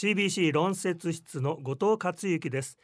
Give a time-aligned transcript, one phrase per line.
[0.00, 2.78] CBC 論説室の後藤克之です。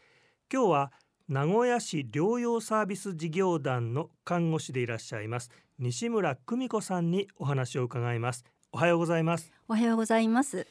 [0.53, 0.93] 今日は
[1.31, 8.45] 名古屋市療養サービス事業団の看護師でいらっしゃいます西村久美子さんにお話を伺います。
[8.71, 9.51] おはようございます。
[9.67, 10.67] おはようございます。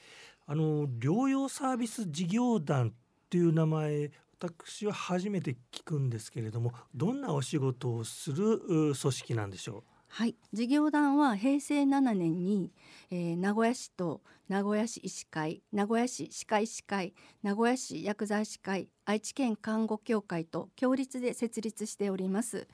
[0.46, 2.94] あの療養サービス事業団っ
[3.28, 9.95] ていう名前私は初めて聞くんですけれどもどんなお仕事をする組織なんでしょう？
[10.18, 10.36] はい。
[10.54, 12.72] 事業団は平成7年に、
[13.12, 22.70] えー、名古屋市と名古屋市医師会名古屋市歯科医師会名古屋市薬剤師会愛知県看護協会と協立で設立しております。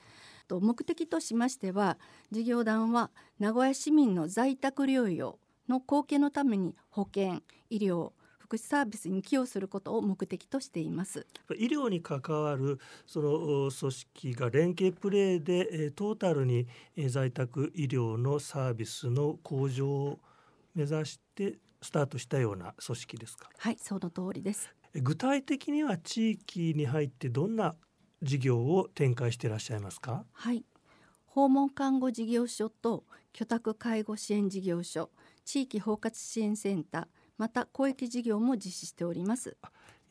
[0.46, 1.98] と目的としましては
[2.30, 3.10] 事業団は
[3.40, 8.12] 名古屋市民の在宅療養の貢献のために保健医療
[8.52, 11.26] 福祉サービスに寄与することを目的としています。
[11.56, 16.66] 医療に関わるその組織が連携プレーでトータルに
[17.08, 20.18] 在宅医療のサービスの向上を
[20.74, 23.48] 目指してスタートしたような組織ですか？
[23.56, 24.70] はいその通りです。
[24.94, 27.74] 具体的には地域に入ってどんな
[28.22, 30.26] 事業を展開していらっしゃいますか？
[30.32, 30.62] はい。
[31.24, 35.08] 訪問看護事業所と居宅介護支援事業所
[35.46, 37.06] 地域包括支援センター
[37.42, 39.56] また公益事業も実施しております。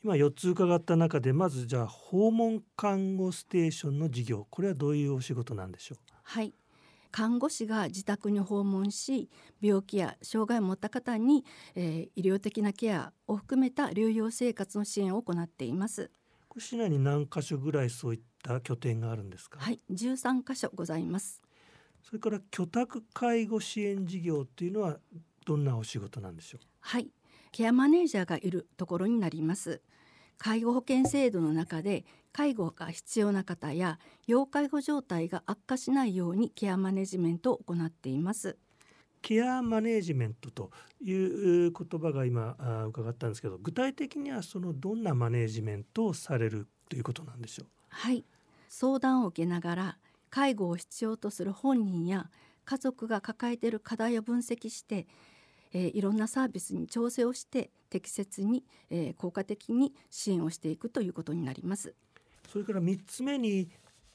[0.04, 5.98] 今4つ伺った中でまずじゃあ訪問看護ステーションの事業これはどういうお仕事なんでしょう？
[6.24, 6.52] はい。
[7.10, 9.30] 看護師が自宅に訪問し
[9.62, 11.44] 病気や障害を持った方に、
[11.74, 16.10] えー、医療的なケアを含めた療養生活の支援を行っています。
[16.58, 19.58] 市内に何箇所ぐらいそういった拠点があるんですか？
[19.58, 19.80] はい。
[19.90, 21.40] 13箇所ございます。
[22.02, 24.98] それから居宅介護支援事業っていうのは
[25.46, 26.60] どんなお仕事なんでしょう？
[26.80, 27.08] はい
[27.52, 29.82] ケアマネージャーがいるところになります。
[30.38, 38.56] 介護保険制度の中で介護が必要な方や要介護状態が悪化しないようにケアマネジメントを行っています。
[39.20, 42.56] ケアマネジメントという言葉が今
[42.88, 47.66] 伺ったんですけど具体的にはそのどんなマネジメントをされるということなんでしょう？
[47.90, 48.24] はい。
[48.68, 49.98] 相談を受けながら
[50.30, 52.30] 介護を必要とする本人や
[52.64, 55.06] 家族が抱えている課題を分析して
[55.72, 61.94] えー、いろんなサービスに調整をして適切に、えー、効果的に支援をしていくということになります。
[62.48, 63.70] それから3つ目に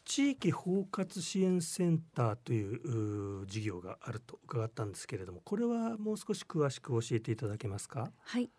[0.05, 8.11] 地域包括支援センターという事業があると伺ったんですけれどもこれはもう少し詳しく教えていただけますか？
[8.21, 8.49] はい。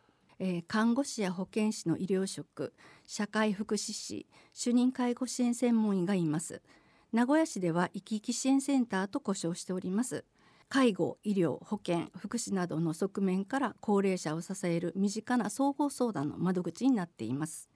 [0.41, 2.73] えー、看護師や保健師の医療職
[3.07, 6.61] 社会福祉士主任介護支援専門医がいます。
[7.11, 10.27] 名古屋市では生き生き支援センターと呼称しております
[10.69, 17.71] 介護医療保健福祉などの側面から高齢者を支える身近な総合相談の窓口になっています。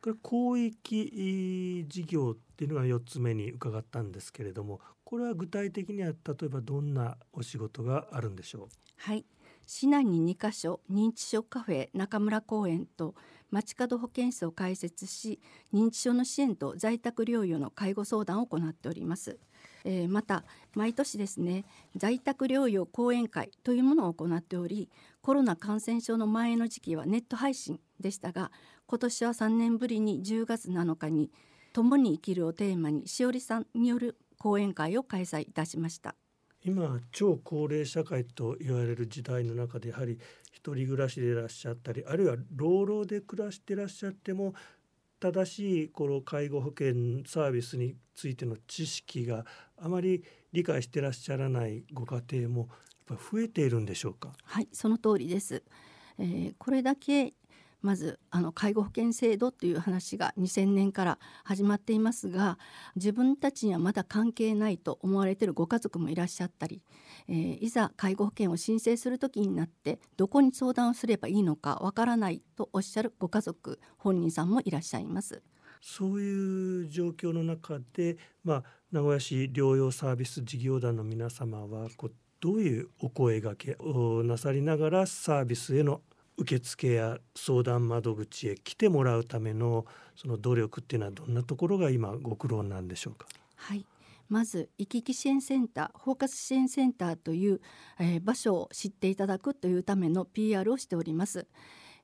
[0.00, 8.68] これ広域事業っていうのが4つ目に伺ったんですけれどもこれは具体的には例えばどんなお仕事があるんでしょう？
[8.96, 9.24] はい。
[9.64, 13.14] 市内に2カ所認知症カフェ中村公園と
[13.52, 15.40] 街角保健室を開設し
[15.72, 19.38] 認知症の支援と在宅療養の介護相談を行っております
[19.84, 21.64] えー、また毎年ですね
[21.96, 24.88] 在宅療養講演会というものを行っており
[25.20, 28.50] コロナ感染症の前の時期はネット配信でしたが
[28.86, 31.30] 今年は3年ぶりに10月7日に
[31.72, 36.14] 「共に生きる」をテーマにしおりさんによる講演会を開催いたしました。
[36.64, 40.18] 今超高齢社会と言われる時代の中でやはり
[40.52, 44.54] 一人暮らしでいらっしゃったりあるいは老老で暮らしてらっしゃっても
[45.18, 49.44] 正しいこの介護保険サービスについての知識が
[49.76, 52.68] あまり理解してらっしゃらないご家庭も
[53.08, 54.32] やっぱ増えているんでしょうか？
[54.44, 55.62] はいその通りです、
[56.18, 57.34] えー、これだけ
[57.82, 62.58] まずあの介護保険制度という話が2000年から始まっていますが
[62.96, 66.82] 自分たちにはまだ関係ないと思われているご家族もいらっしゃったり、
[67.28, 75.42] えー、いざ介護保険を申請する時になってどこに相談をすればいいのかわからないとおっしゃるご家族本人さんもいらっしゃいます。
[75.84, 86.02] そういう状況の中で、まあ、名古屋市療養サービス事業団の皆様はこうどういうお声がけをなさりながらサービスへの
[86.42, 89.86] 受付や相談窓口へ来てもらうための
[90.16, 93.26] その努力っていうのはどんなところが今ご苦労なんでしょうか？
[93.56, 93.86] はい
[94.28, 97.60] まず行き来支援センター包括支援センターという、
[97.98, 101.46] えー、場所を知っていただくというための PR をしております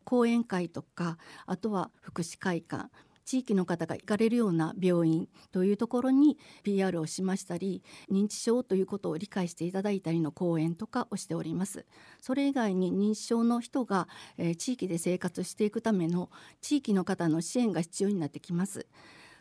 [0.05, 1.17] 講演会とか
[1.47, 2.91] あとは福祉会館
[3.29, 11.85] 地域の方が行かれるような病院というところに PR をしましたり認知症ということを理解していただいたりの講演とかをしております
[12.23, 14.09] それ以外に認知症の人が、
[14.39, 16.31] えー、地域で生活していくための
[16.63, 18.87] 地域の方の支援が必要になってきます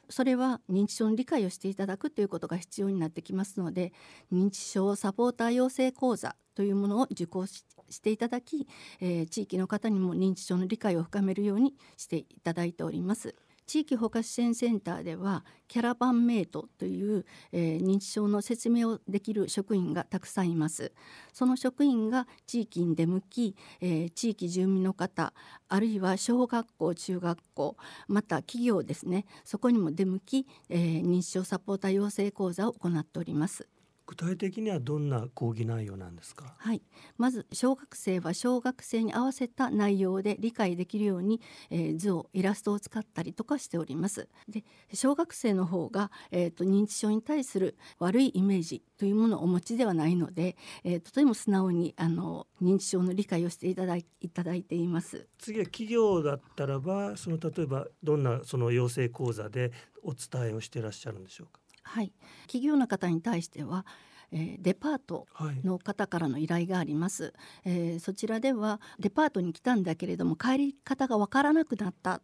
[0.10, 3.94] それは認知症の理解をしていただくということが必要になってきますので
[4.34, 7.64] 認知症サポーター養成講座というものを受講し
[8.02, 8.68] ていただき、
[9.00, 13.34] えー、地域の方にも認知症の理解を深めるようにしていただいております。
[13.68, 20.94] 地域包括支援センターではキャラバンメイトという、えー、認知症の説明をできる職員がたくさんいます。
[21.34, 25.34] その職員が地域に出向き、えー、地域住民の方
[25.68, 27.78] あるいは小学校中学校
[28.08, 33.68] また企業ですねそこにも出向き、えー、認知症サポーター養成講座を行っております。
[34.08, 36.56] 具体的にはどんな講義内容なんですか？
[36.58, 36.82] はい。
[37.18, 44.30] まず小学生は小学生に合わせた内容で理解できるように、えー、図をイラストを使ったりとかしております。
[44.48, 44.64] で
[44.94, 50.56] 小学生の方が、えーと、認知症に対する悪いイメージというものをお持ちではないので、
[50.86, 55.28] えー、とても素直にあの認知症の理解をしていただいいただいています。
[55.38, 61.60] 次は企業だったらばその例えばどんなその養成講座でお伝えをしていらっしゃるんでしょうか？
[61.88, 62.12] はい、
[62.44, 63.86] 企業の方に対しては
[64.32, 65.26] えー、デパート
[65.64, 67.34] の方からの依頼があります、はい、
[67.66, 72.22] えー、そちらではデパートに来たんだけれども帰り方がわからなくなった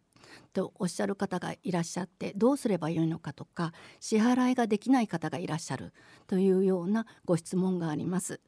[0.52, 5.92] とおっしゃる方がいらっしゃってどうすればよいのかとか支払いができない方がいらっしゃる
[6.26, 8.40] というようなご質問があります。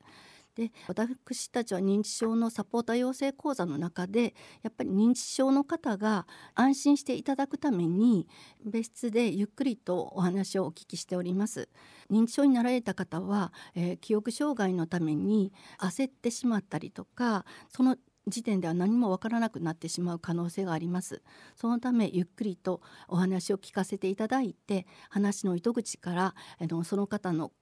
[0.57, 8.27] で私たちは認知症のサポーター養成講座の中でやっぱり認知症の方が安心していただくために
[8.65, 11.69] 別室でゆっくりとお話をお聞きしております。
[12.11, 17.97] 認知症になられた方は、えー、記憶障害のために焦ってしまったりとかその
[18.29, 21.23] 時点では何もわからなくなってしまう可能性があります。
[21.55, 27.53] そのためゆっくりとお話を聞かせていただいて話の糸口からあのその方の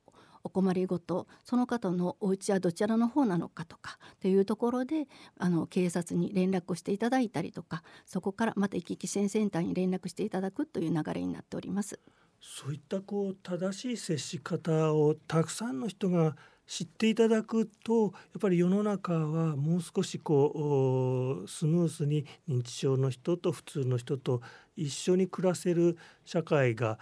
[0.45, 5.09] お困りごとその方のお家はどちらの方なのかとかというところで
[5.39, 11.99] あの警察に連絡をしていただいたりとかそこからまた行き来支援センターに連絡していただくという流れになっております。
[12.41, 16.37] そういったこう正しい接し方をたくさんの人が
[16.67, 24.43] 知っていただくとやっぱり世の中はもう少しこうスムースに認知症の人と普通の人と
[24.77, 26.99] 一緒に暮らせる社会が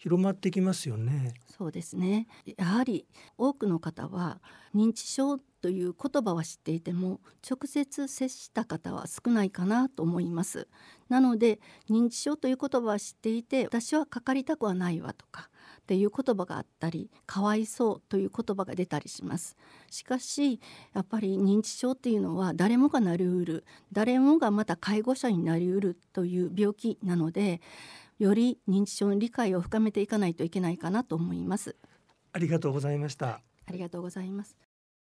[0.00, 1.34] 広まってきますよね。
[1.58, 2.26] そうですね。
[2.56, 3.06] やはり
[3.36, 4.40] 多くの方は
[4.74, 10.68] 認知症という言葉は知っていても直接接した方は少ないかなと思います。
[11.10, 11.60] なので
[11.90, 15.50] 認知症という言葉は知っていて私はかかりたくはないわとか
[15.82, 19.54] っていう言葉があったりかわいそうという言葉が出たりします。
[19.90, 20.60] しかし
[20.94, 27.60] やっぱり認知症っていうのは誰もがなりうる誰もがまた介護者になりうるという病気なので
[28.20, 31.76] より認知症の理解を深めていかないといけないかなと思います。
[32.32, 33.40] ありがとうございました。
[33.70, 34.56] ありがとうございます